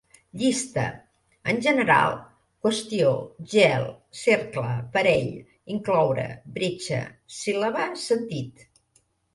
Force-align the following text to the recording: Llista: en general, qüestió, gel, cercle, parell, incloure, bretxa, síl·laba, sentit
Llista: 0.41 0.83
en 1.53 1.59
general, 1.65 2.15
qüestió, 2.67 3.11
gel, 3.53 3.87
cercle, 4.23 4.67
parell, 4.97 5.31
incloure, 5.77 6.27
bretxa, 6.59 7.05
síl·laba, 7.41 7.91
sentit 8.09 8.69